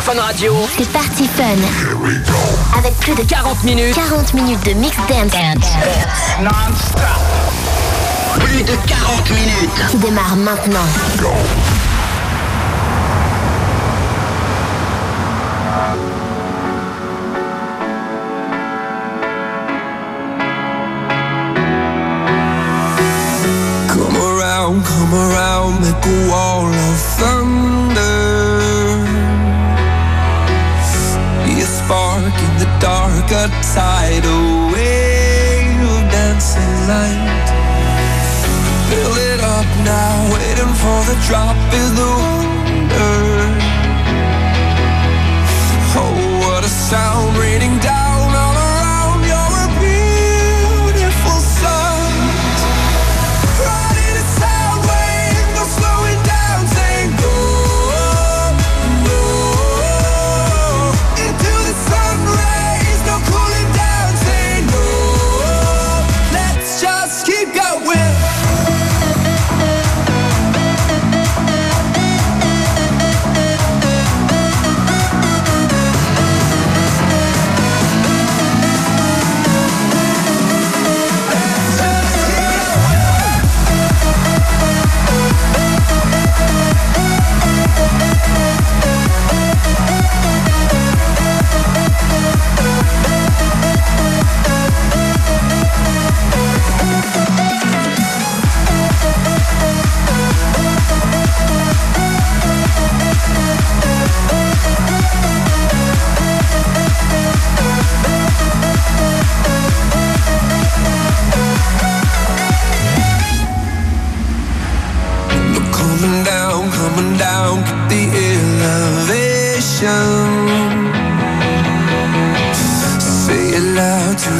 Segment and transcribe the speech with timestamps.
[0.00, 0.54] sur Fun Radio.
[0.76, 2.78] C'est parti Fun.
[2.78, 3.94] Avec plus de 40 minutes.
[3.94, 5.32] 40 minutes de mix dance.
[6.42, 7.00] Non-stop.
[8.40, 9.90] Plus de 40 minutes.
[9.90, 10.80] Qui démarre maintenant.
[23.88, 27.39] Come around, come around, make a wall of.
[33.40, 37.48] A tidal wave of dancing light.
[38.88, 43.16] Fill it up now, waiting for the drop is the wonder.
[45.96, 47.39] Oh, what a sound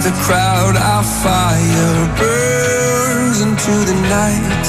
[0.03, 4.67] the crowd, our fire burns into the night.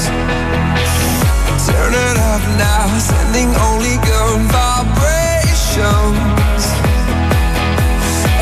[1.65, 5.83] Turn it up now, sending only good vibrations.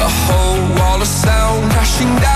[0.08, 2.29] A whole wall of sound crashing down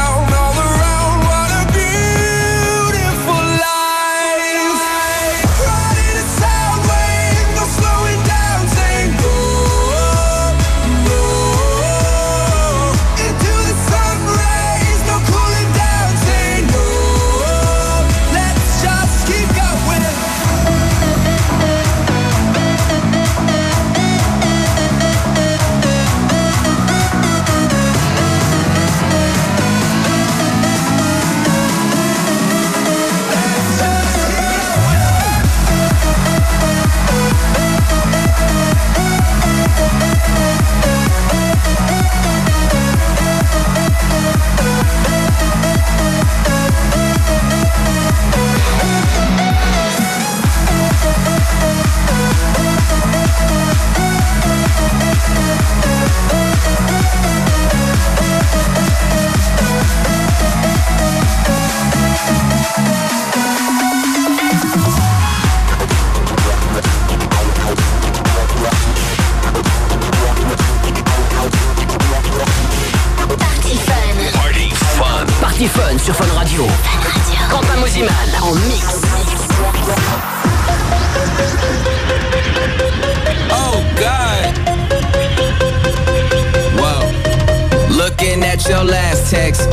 [89.34, 89.73] text.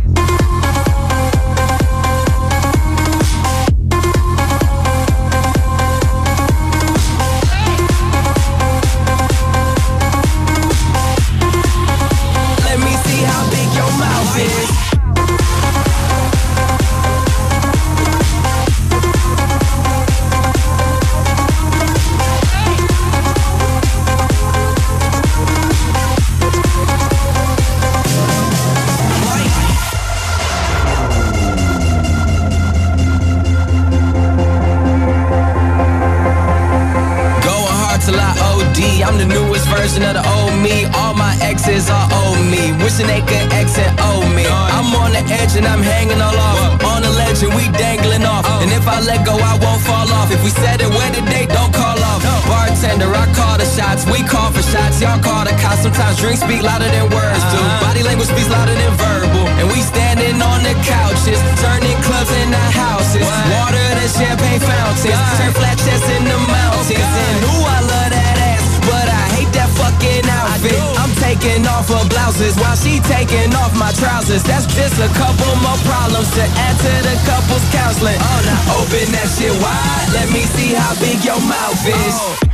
[56.61, 57.59] speak louder than words do.
[57.81, 59.45] Body language speaks louder than verbal.
[59.57, 63.25] And we standing on the couches, turning clubs into houses.
[63.49, 67.01] Water to champagne fountains, turn flat chests into mountains.
[67.01, 70.77] And ooh, I love that ass, but I hate that fucking outfit.
[71.01, 74.43] I'm taking off her blouses while she taking off my trousers.
[74.43, 78.17] That's just a couple more problems to add to the couple's counseling.
[78.21, 80.07] Oh, now open that shit wide.
[80.13, 82.17] Let me see how big your mouth is.
[82.17, 82.50] Oh.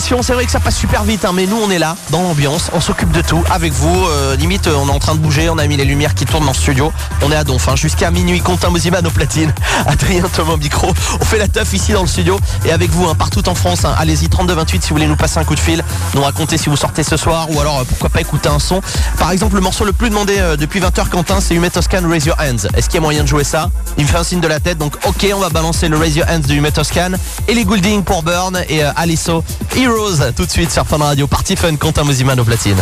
[0.00, 2.70] C'est vrai que ça passe super vite, hein, mais nous on est là, dans l'ambiance,
[2.72, 4.06] on s'occupe de tout avec vous.
[4.06, 6.24] euh, limite, euh, on est en train de bouger, on a mis les lumières qui
[6.24, 6.92] tournent dans le studio.
[7.22, 8.40] On est à Donf, hein, jusqu'à minuit.
[8.40, 9.52] Quentin Mosiman aux platines,
[9.86, 10.92] Adrien Thomas micro.
[11.20, 13.84] On fait la teuf ici dans le studio et avec vous, hein, partout en France.
[13.84, 13.94] hein.
[13.98, 15.82] Allez-y, 3228 si vous voulez nous passer un coup de fil,
[16.14, 18.80] nous raconter si vous sortez ce soir ou alors euh, pourquoi pas écouter un son.
[19.18, 22.36] Par exemple, le morceau le plus demandé depuis 20h, Quentin, c'est Humet Toscan Raise Your
[22.40, 22.68] Hands.
[22.76, 23.70] Est-ce qu'il y a moyen de jouer ça?
[23.96, 26.16] Il me fait un signe de la tête, donc ok, on va balancer le Raise
[26.16, 27.12] Your Hands de Humet Toscan.
[27.48, 29.44] Et les Goulding pour Burn et euh, Aliso
[29.76, 31.26] Heroes tout de suite sur Fun Radio.
[31.26, 32.76] Party Fun, Quentin Mosiman au platine.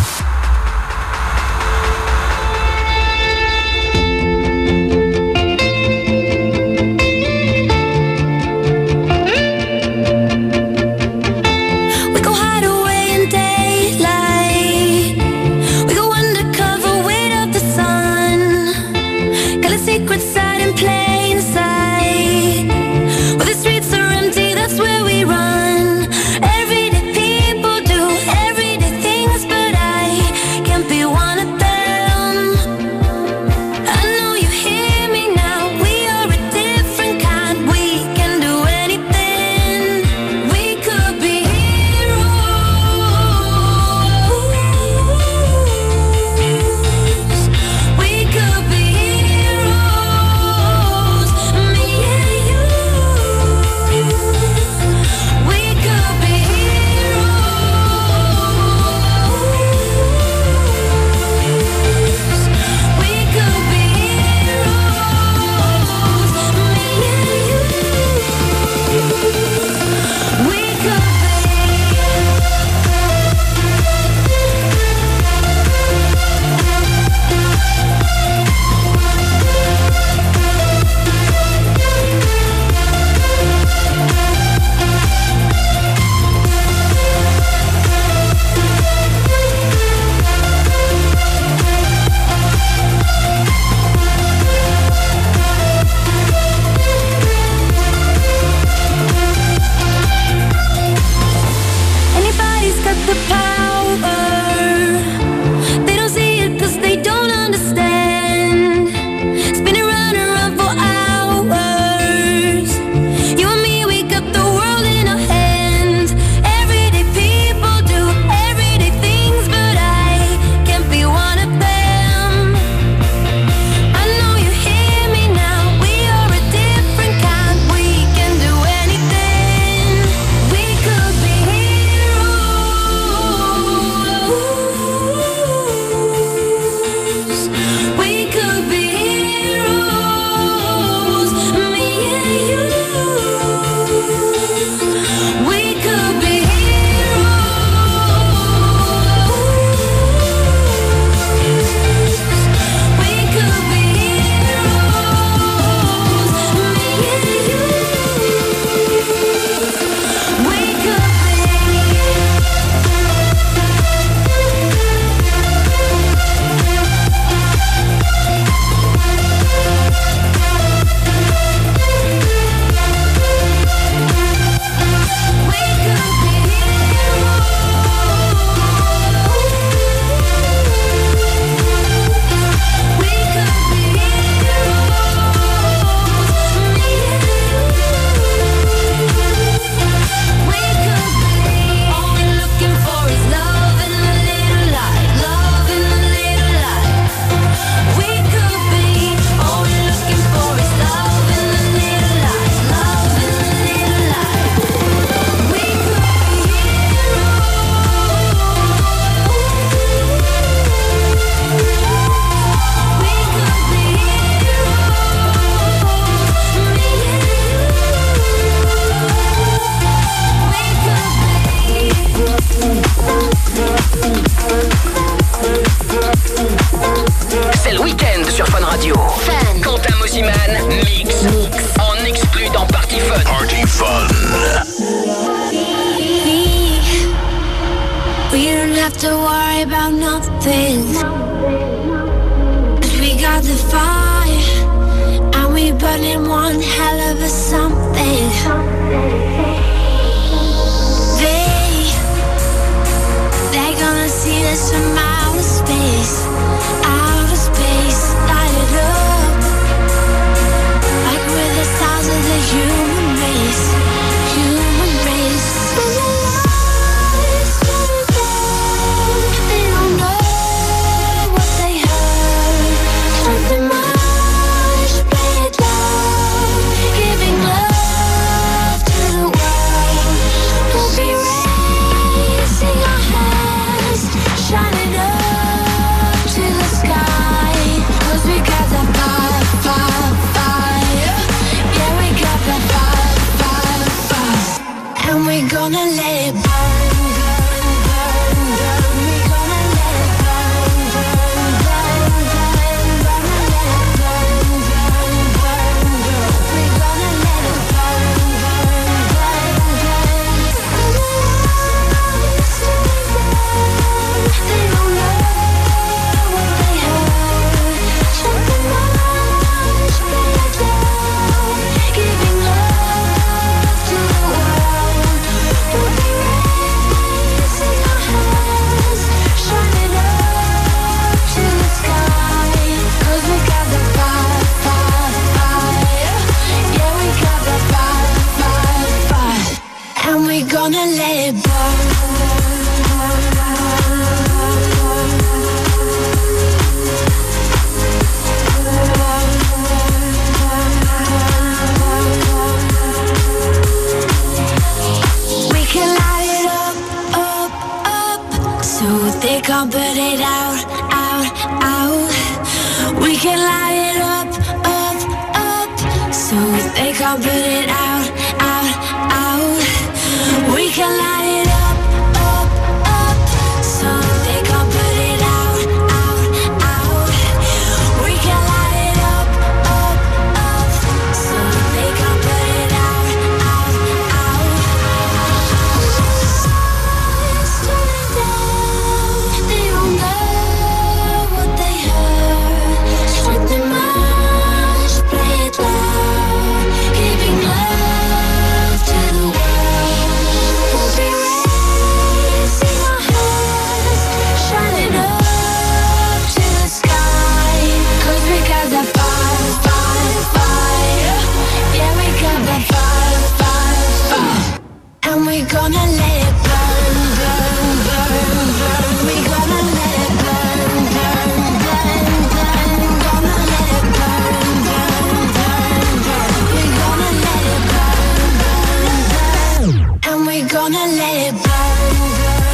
[431.43, 432.52] driver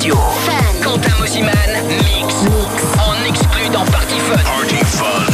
[0.00, 0.14] radio.
[0.14, 0.82] Fun.
[0.82, 1.52] Quentin Mosiman,
[1.88, 2.42] mix.
[2.44, 2.74] mix.
[2.98, 4.38] En exclu dans Party Fun.
[4.44, 5.26] Party Fun.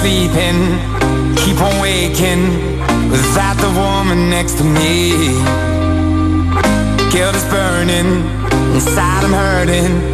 [0.00, 0.78] sleeping,
[1.36, 2.42] keep on waking
[3.10, 5.12] without the woman next to me.
[7.10, 8.22] Guilt is burning,
[8.74, 10.13] inside I'm hurting.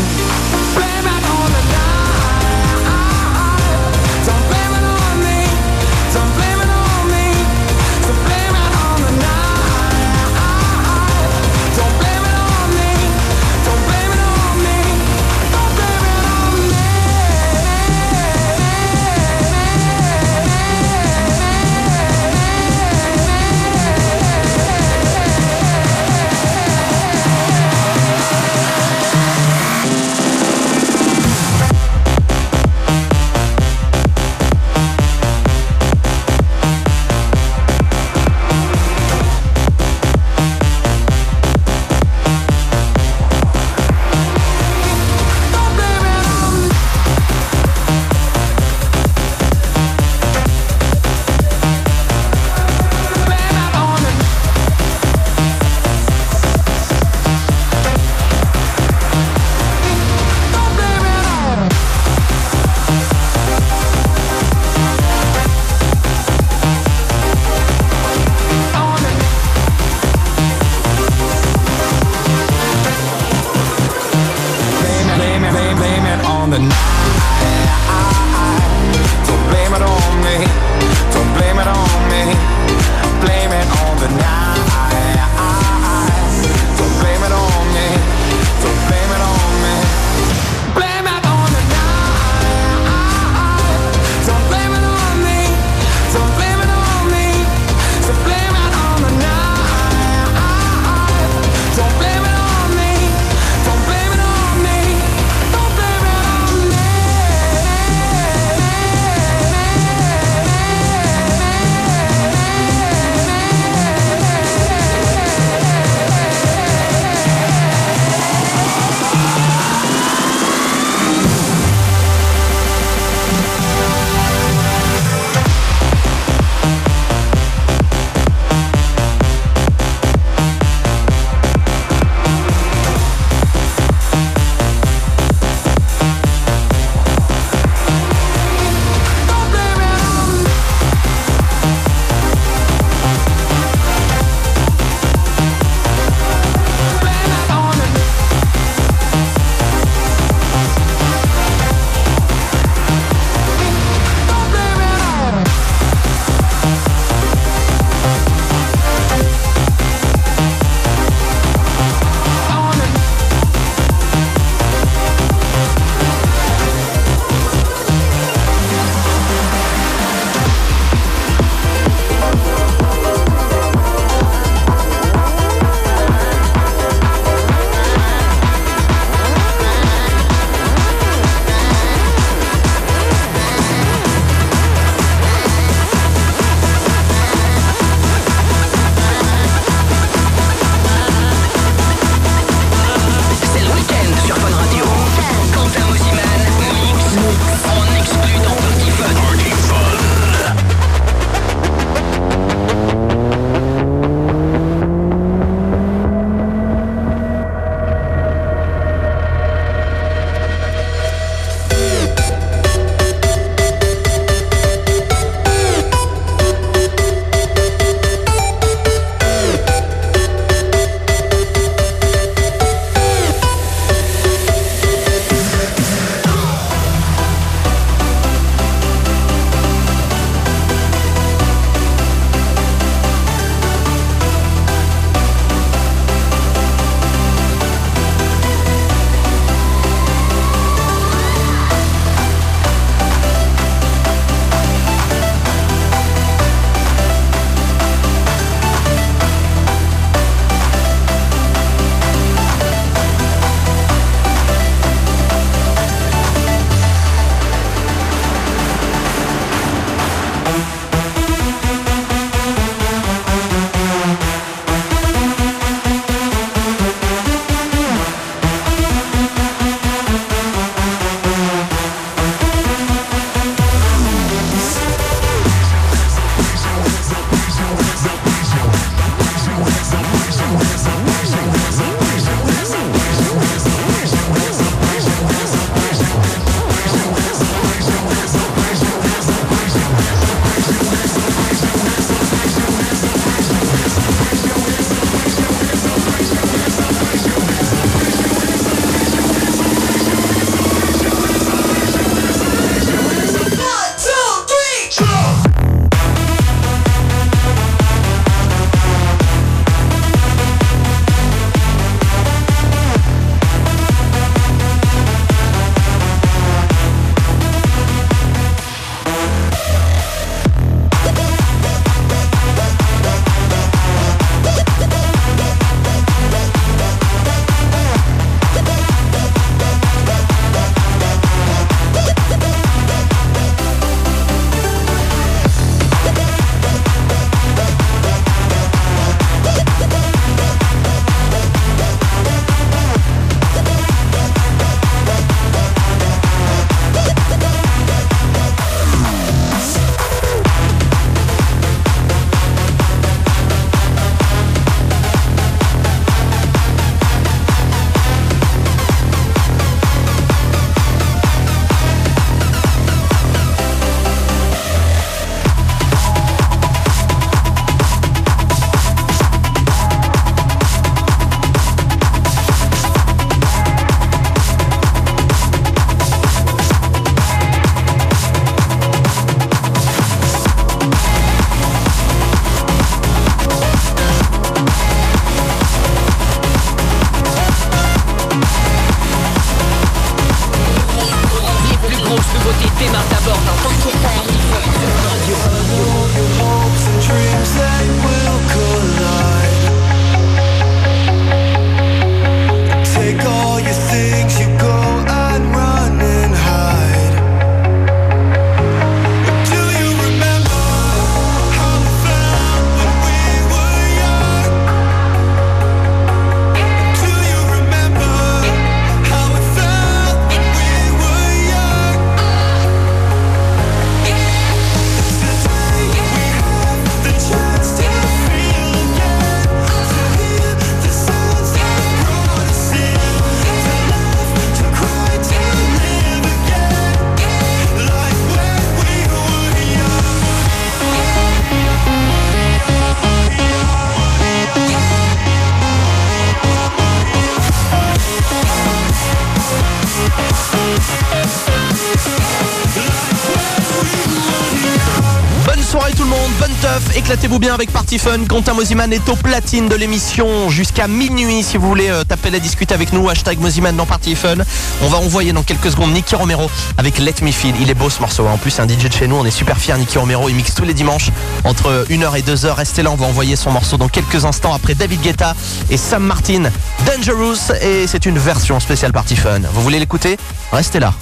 [457.11, 458.19] Éclatez-vous bien avec Party Fun.
[458.25, 461.43] Quentin Mosiman est au platine de l'émission jusqu'à minuit.
[461.43, 464.35] Si vous voulez euh, taper la discute avec nous, hashtag Mosiman dans Party Fun.
[464.81, 467.53] On va envoyer dans quelques secondes Nicky Romero avec Let Me Feel.
[467.59, 468.25] Il est beau ce morceau.
[468.27, 468.31] hein.
[468.35, 469.17] En plus, c'est un DJ de chez nous.
[469.17, 469.77] On est super fiers.
[469.77, 471.09] Nicky Romero, il mixe tous les dimanches
[471.43, 472.53] entre 1h et 2h.
[472.53, 475.35] Restez là, on va envoyer son morceau dans quelques instants après David Guetta
[475.69, 476.43] et Sam Martin.
[476.85, 477.51] Dangerous.
[477.61, 479.41] Et c'est une version spéciale Party Fun.
[479.53, 480.17] Vous voulez l'écouter?
[480.53, 480.93] Restez là.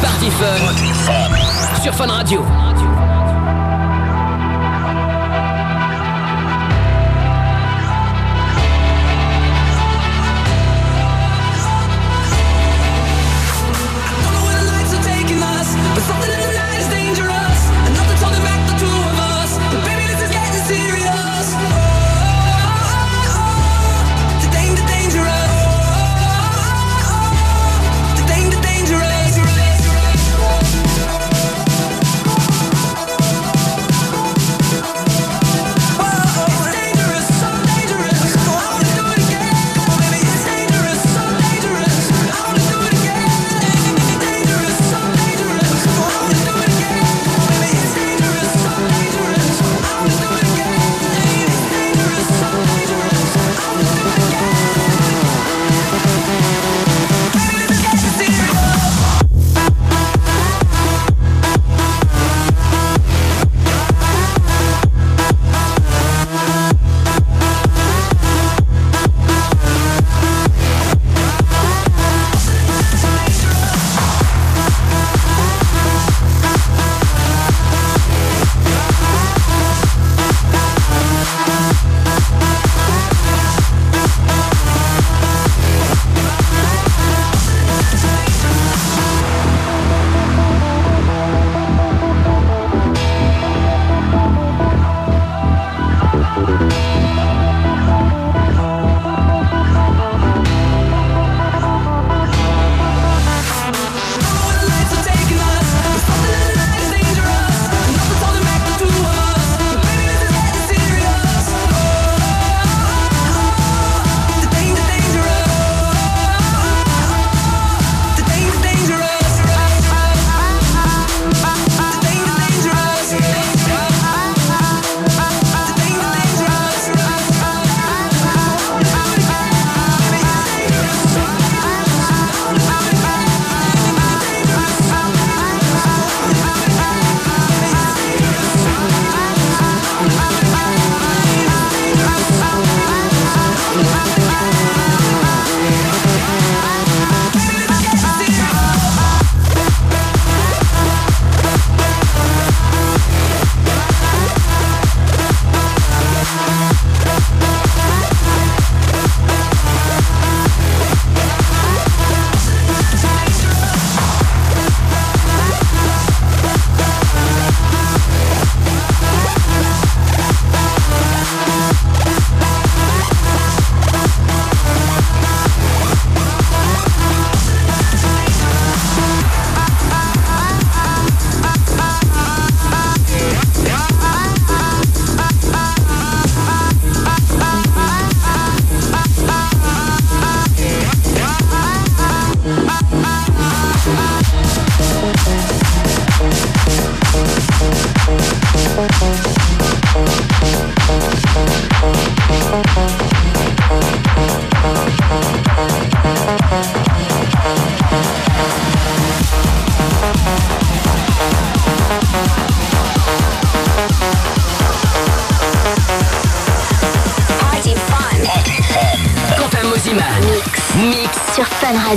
[0.00, 1.82] Party Fun.
[1.82, 2.42] Sur Fun Radio.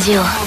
[0.05, 0.44] Fun Radio.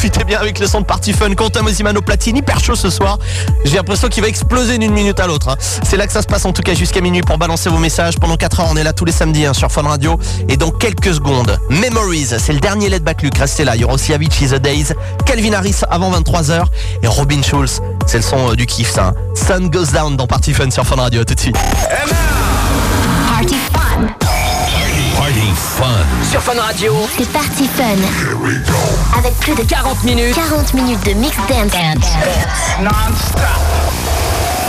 [0.00, 1.34] Profitez bien avec le son de Party Fun.
[1.34, 3.18] Quentin Mosimano platine, hyper chaud ce soir.
[3.66, 5.50] J'ai l'impression qu'il va exploser d'une minute à l'autre.
[5.50, 5.56] hein.
[5.82, 8.14] C'est là que ça se passe en tout cas jusqu'à minuit pour balancer vos messages.
[8.18, 10.18] Pendant 4 heures, on est là tous les samedis hein, sur Fun Radio.
[10.48, 13.76] Et dans quelques secondes, Memories, c'est le dernier Let Back Luke, restez là.
[13.76, 14.86] Il y aura aussi Avicii The Days,
[15.26, 16.64] Calvin Harris avant 23h
[17.02, 17.82] et Robin Schulz.
[18.06, 19.12] C'est le son euh, du kiff hein.
[19.34, 21.56] Sun Goes Down dans Party Fun sur Fun Radio, tout de suite.
[26.28, 29.18] Sur Fun Radio, C'est Party Fun.
[29.18, 31.72] Avec plus de 40 minutes, 40 minutes de mix dance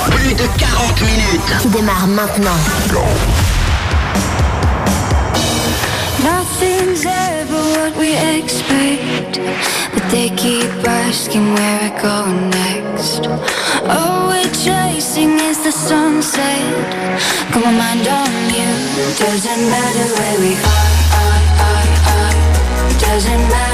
[0.09, 1.41] plus de 40 minutes.
[1.61, 2.57] qui démarre maintenant.
[6.23, 9.39] Nothing's ever what we expect,
[9.93, 13.27] but they keep asking where we're going next.
[13.87, 17.11] All we're chasing is the sunset.
[17.51, 18.69] Got my mind on you.
[19.17, 20.90] Doesn't matter where we are.
[23.11, 23.71] Doesn't matter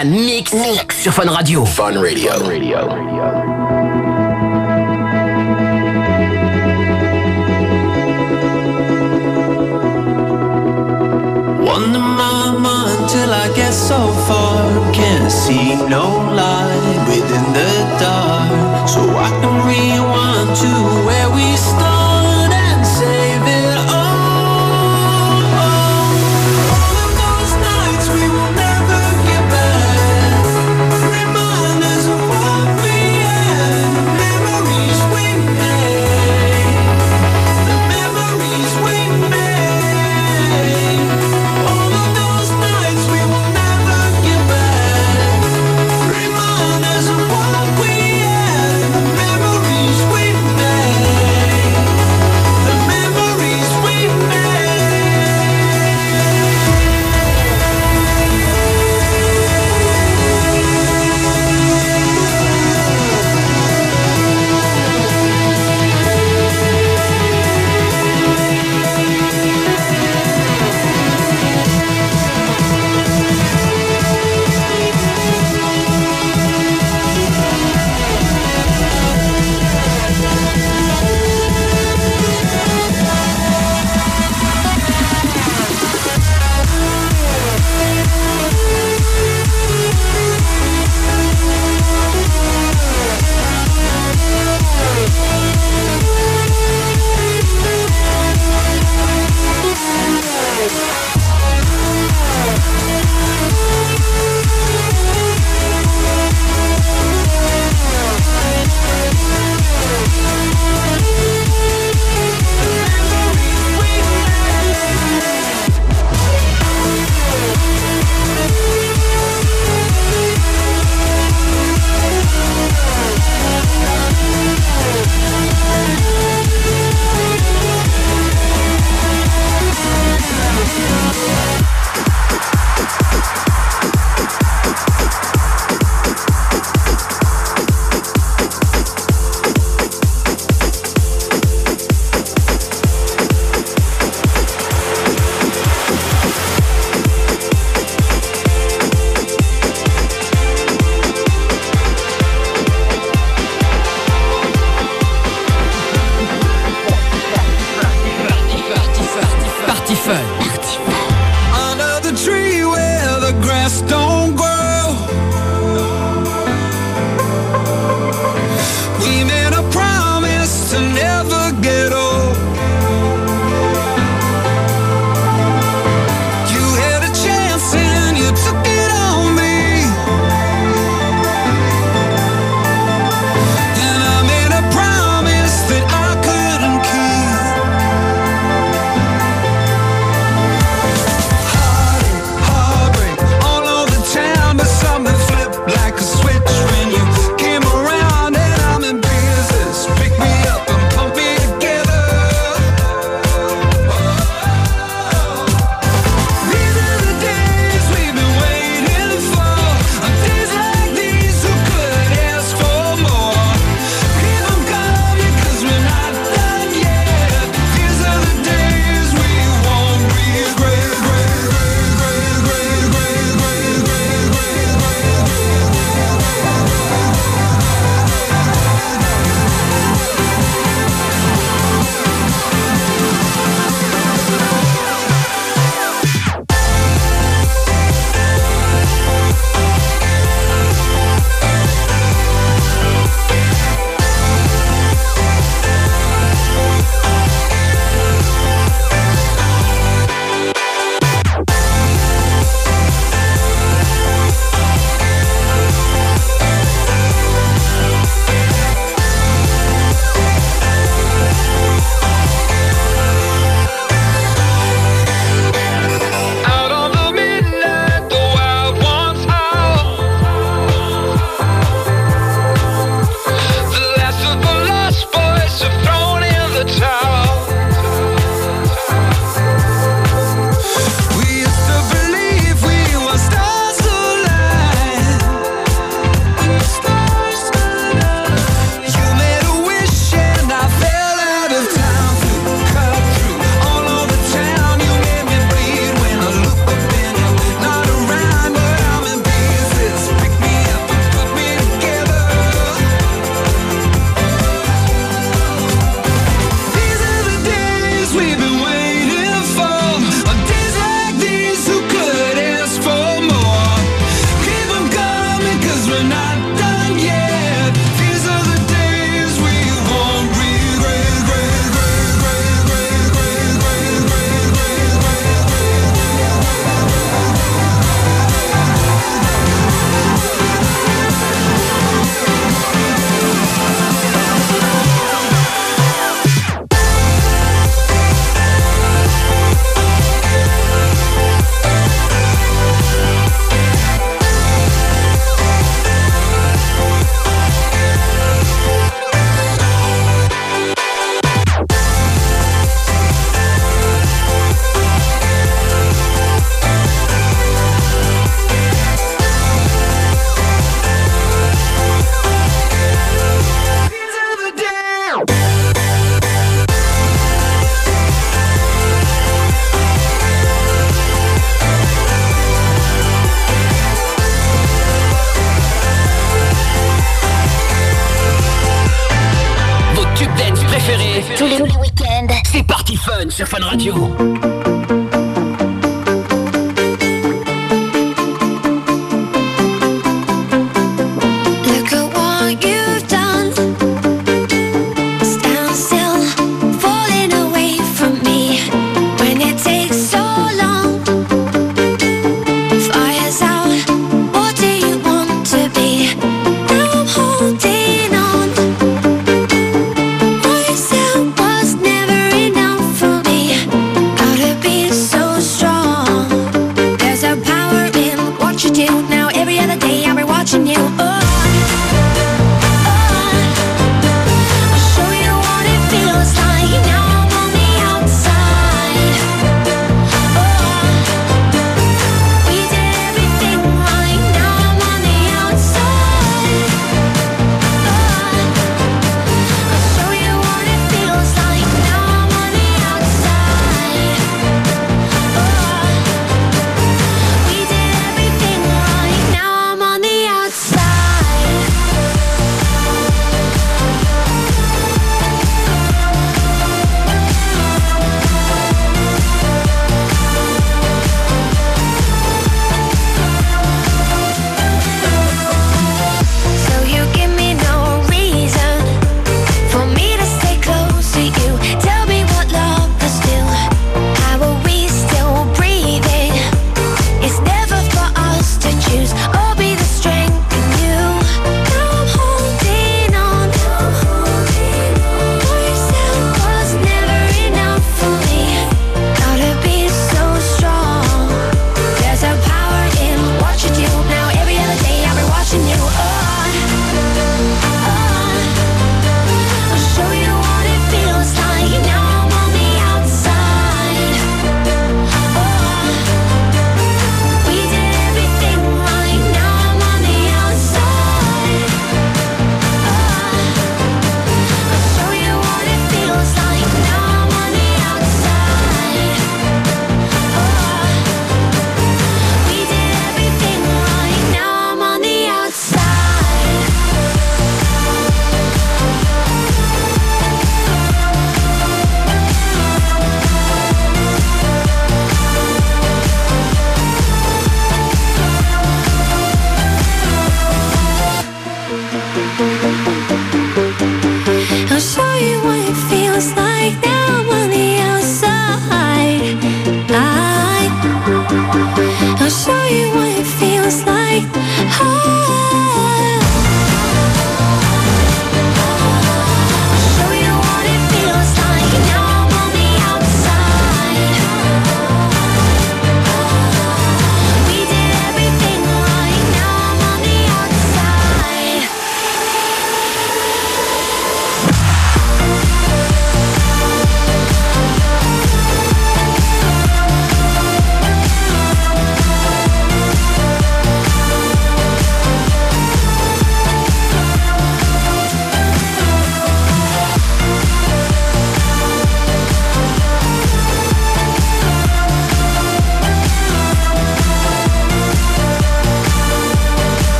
[0.00, 1.64] Jordan mix, mix sur Fun Radio.
[1.64, 2.32] Fun Radio.
[2.32, 3.19] Fun Radio.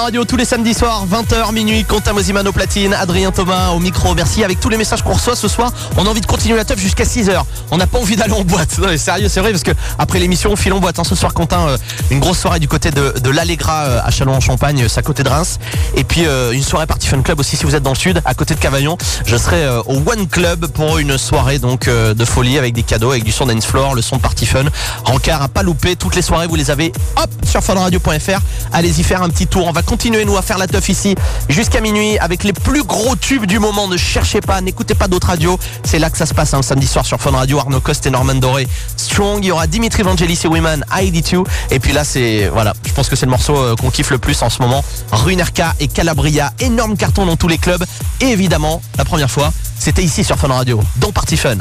[0.00, 4.14] Radio tous les samedis soirs, 20h minuit, Quentin Mosiman au platine, Adrien Thomas au micro,
[4.14, 4.42] merci.
[4.42, 6.78] Avec tous les messages qu'on reçoit ce soir, on a envie de continuer la teuf
[6.80, 7.42] jusqu'à 6h.
[7.70, 8.78] On n'a pas envie d'aller en boîte.
[8.78, 10.98] Non mais sérieux, c'est vrai parce que après l'émission, on file en boîte.
[10.98, 11.04] hein.
[11.04, 11.76] Ce soir, Quentin, euh,
[12.10, 15.58] une grosse soirée du côté de, l'Allegra euh, à Châlons-en-Champagne, c'est à côté de Reims.
[15.96, 18.22] Et puis euh, une soirée party fun club aussi si vous êtes dans le sud,
[18.24, 18.96] à côté de Cavaillon.
[19.26, 22.82] Je serai euh, au One Club pour une soirée donc euh, de folie avec des
[22.82, 24.64] cadeaux, avec du son dance floor, le son de party fun.
[25.04, 25.96] Rencard à pas louper.
[25.96, 28.40] Toutes les soirées, vous les avez hop sur funradio.fr.
[28.72, 29.66] Allez-y faire un petit tour.
[29.66, 31.16] On va continuer nous à faire la teuf ici
[31.48, 33.88] jusqu'à minuit avec les plus gros tubes du moment.
[33.88, 35.58] Ne cherchez pas, n'écoutez pas d'autres radios.
[35.82, 37.58] C'est là que ça se passe hein, samedi soir sur Fun Radio.
[37.58, 38.68] Arnaud Coste et Norman Doré.
[39.00, 39.38] Strong.
[39.42, 40.84] Il y aura Dimitri Vangelis et Women.
[40.90, 41.44] ID2.
[41.70, 42.74] Et puis là, c'est voilà.
[42.86, 44.84] Je pense que c'est le morceau euh, qu'on kiffe le plus en ce moment.
[45.12, 46.52] Ruinerka et Calabria.
[46.60, 47.84] Énorme carton dans tous les clubs.
[48.20, 51.56] Et évidemment, la première fois, c'était ici sur Fun Radio, dans Party Fun.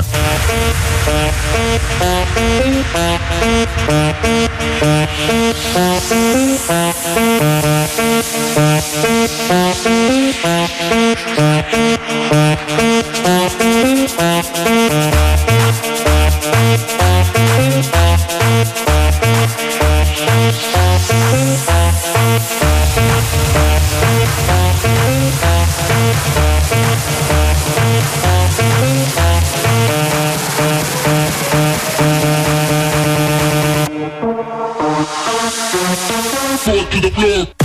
[36.69, 37.58] fall to the floor.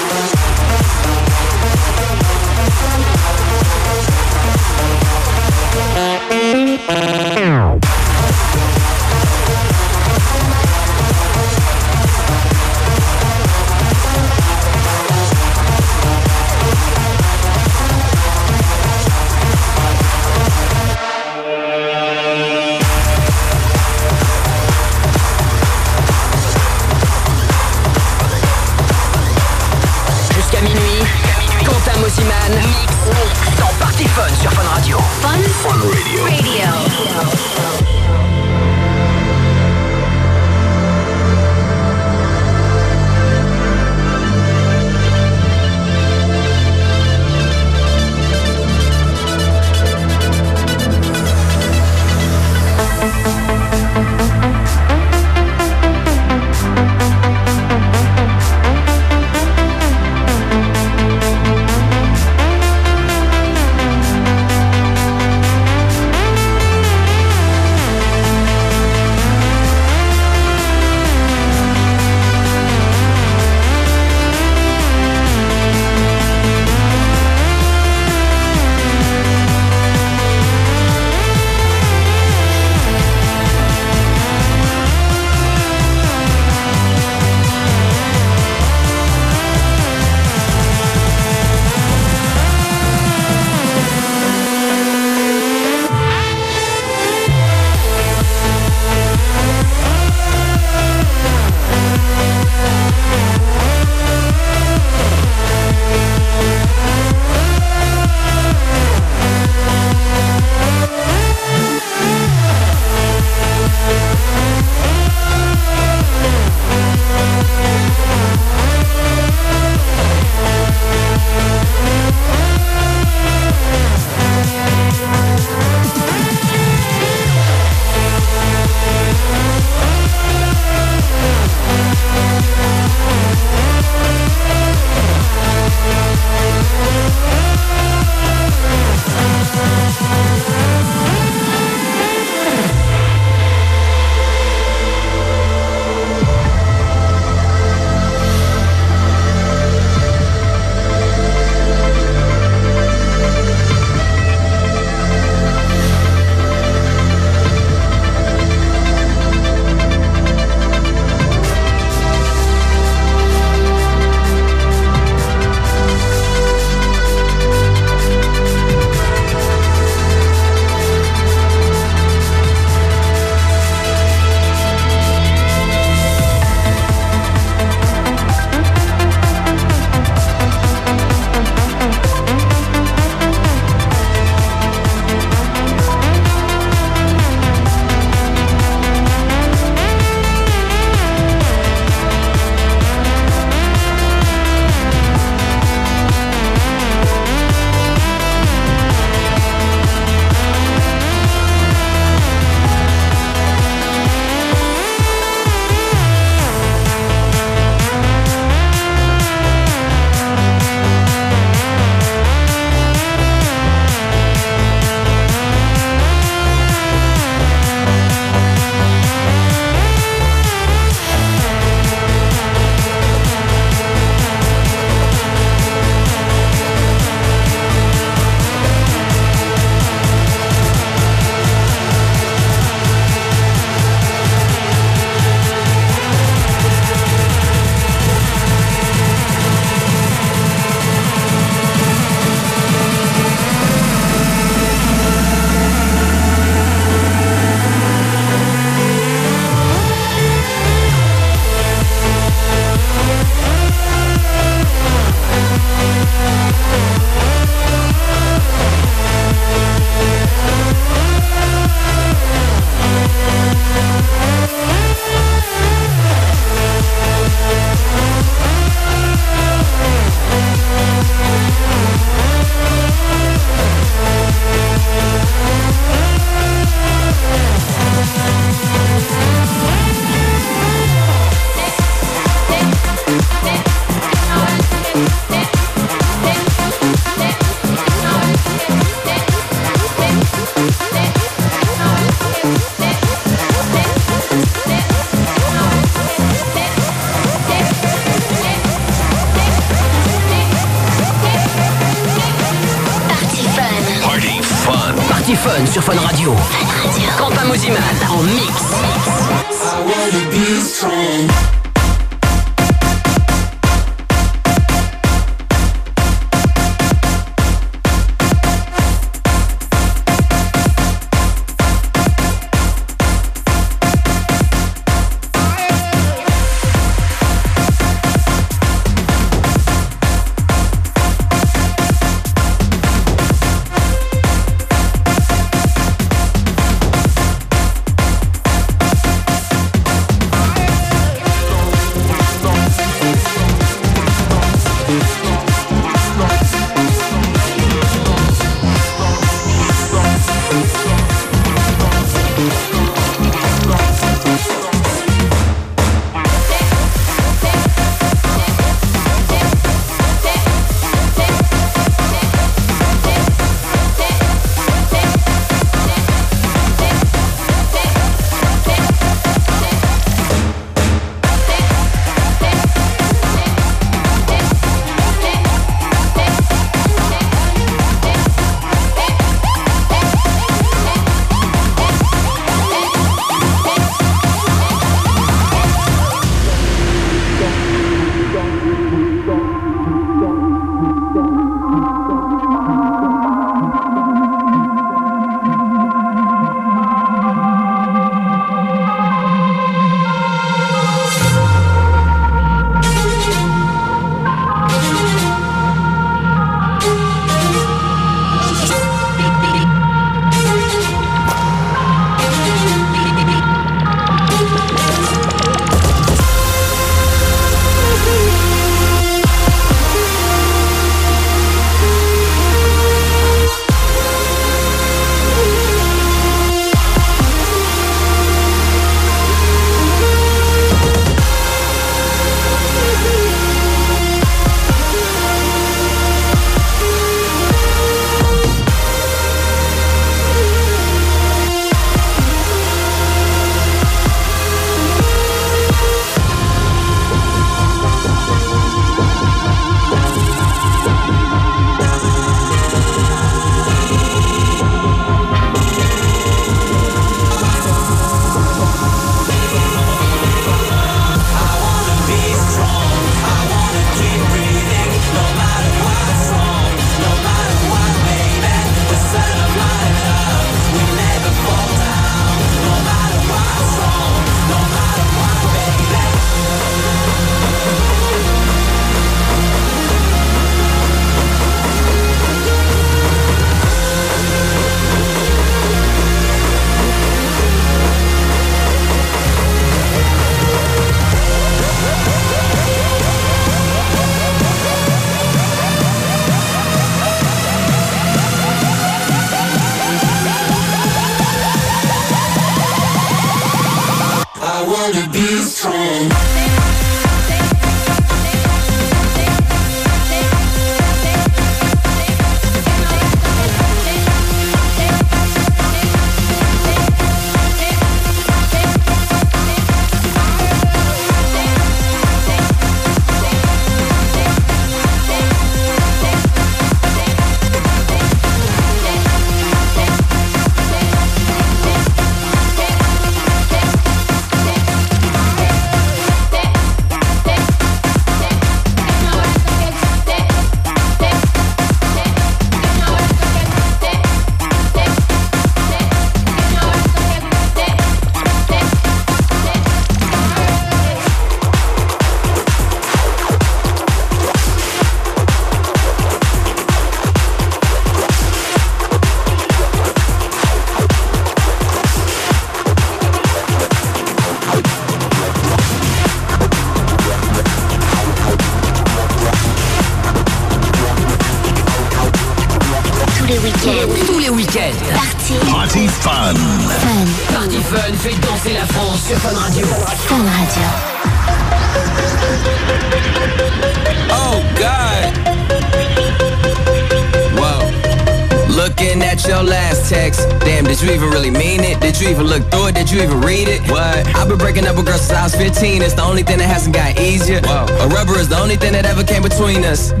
[599.51, 600.00] between us.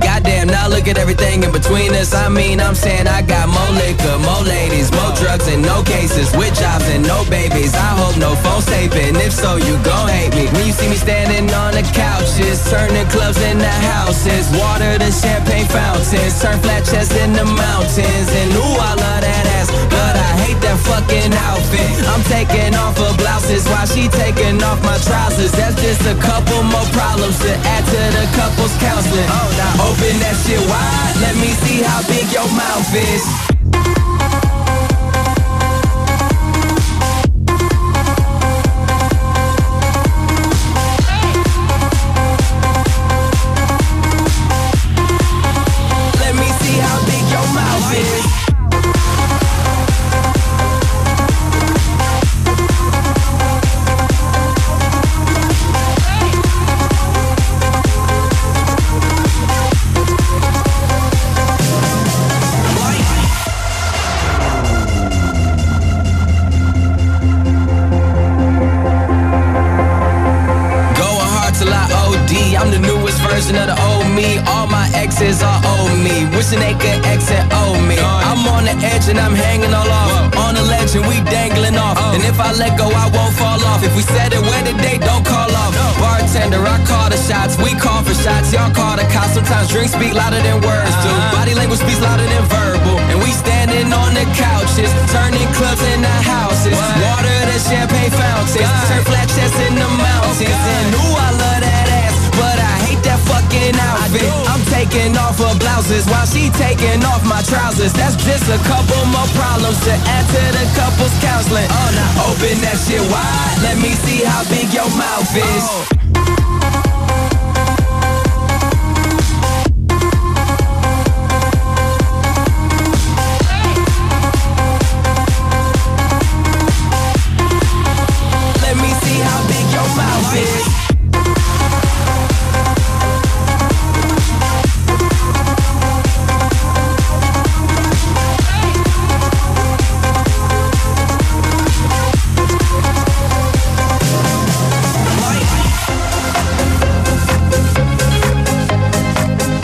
[87.31, 89.39] shots, we call for shots, y'all call the cops.
[89.39, 91.11] Sometimes drinks speak louder than words do.
[91.31, 92.99] Body language speaks louder than verbal.
[93.07, 96.75] And we standing on the couches, turning clubs into houses.
[96.75, 100.43] Water to champagne fountains, turn flat chests in the mountains.
[100.43, 104.27] And ooh, I love that ass, but I hate that fucking outfit.
[104.51, 107.95] I'm taking off her blouses while she taking off my trousers.
[107.95, 111.69] That's just a couple more problems to add to the couple's counseling.
[111.71, 113.55] Oh, now open that shit wide.
[113.63, 115.63] Let me see how big your mouth is.
[115.71, 116.00] Oh.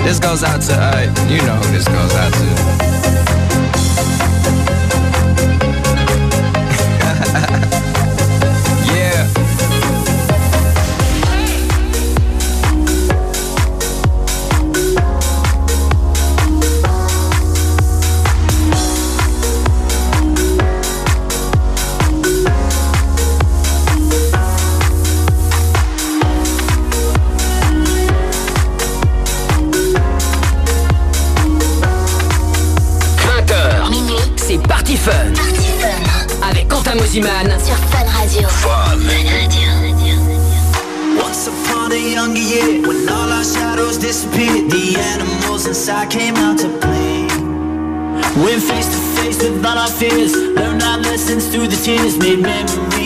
[0.07, 2.47] This goes out to, uh, you know who this goes out to.
[52.48, 52.97] memories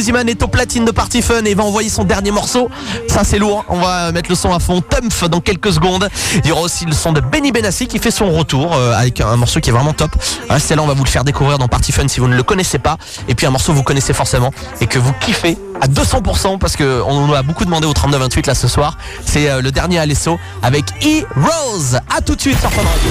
[0.00, 2.70] Mosiman est au platine de Party Fun et va envoyer son dernier morceau.
[3.06, 3.66] Ça c'est lourd.
[3.68, 4.80] On va mettre le son à fond.
[4.80, 6.08] Tumph dans quelques secondes.
[6.42, 9.20] Il y aura aussi le son de Benny Benassi qui fait son retour euh, avec
[9.20, 10.10] un morceau qui est vraiment top.
[10.48, 12.42] Restez là, on va vous le faire découvrir dans Party Fun si vous ne le
[12.42, 12.96] connaissez pas.
[13.28, 16.76] Et puis un morceau que vous connaissez forcément et que vous kiffez à 200% parce
[16.76, 18.96] que on nous a beaucoup demandé au 32-28 là ce soir.
[19.26, 21.98] C'est euh, le dernier Alesso avec E Rose.
[22.16, 23.10] À tout de suite sur Fun Radio.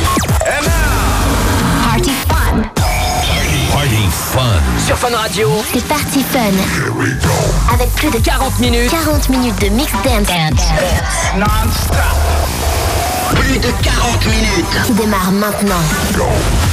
[1.84, 2.12] Party
[4.10, 4.42] Fun.
[4.86, 6.40] Sur Fun Radio, C'est Party Fun.
[7.74, 8.92] Avec plus de 40 minutes.
[8.92, 10.28] 40 minutes de mix dance
[13.36, 14.86] Plus de 40 minutes.
[14.86, 15.82] qui démarre maintenant.
[16.14, 16.69] Thank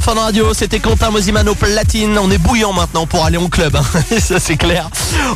[0.00, 2.18] Fun Radio, c'était Quentin Mosimano Platine.
[2.18, 3.84] On est bouillant maintenant pour aller en club, hein.
[4.18, 4.88] ça c'est clair.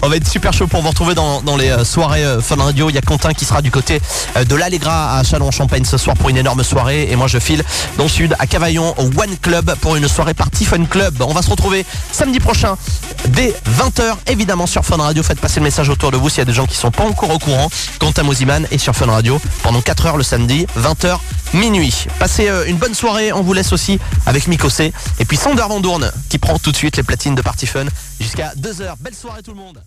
[0.02, 2.88] On va être super chaud pour vous retrouver dans, les euh, soirées euh, Fun Radio.
[2.88, 4.00] Il y a Quentin qui sera du côté
[4.36, 7.10] euh, de l'Allegra à Chalon-Champagne ce soir pour une énorme soirée.
[7.10, 7.62] Et moi je file
[7.98, 11.14] dans le sud à Cavaillon au One Club pour une soirée party Fun Club.
[11.20, 12.76] On va se retrouver samedi prochain
[13.28, 15.22] dès 20h évidemment sur Fun Radio.
[15.22, 17.04] Faites passer le message autour de vous s'il y a des gens qui sont pas
[17.04, 17.68] encore au courant.
[17.98, 21.18] Quentin Mosiman est sur Fun Radio pendant 4 heures le samedi, 20h
[21.54, 22.06] minuit.
[22.18, 26.10] Passez euh, une bonne soirée, on vous laisse aussi avec Mikosé et puis Sander Vandourne
[26.28, 27.86] qui prend tout de suite les platines de Party Fun
[28.20, 28.94] jusqu'à 2h.
[29.00, 29.82] Belle soirée tout le monde.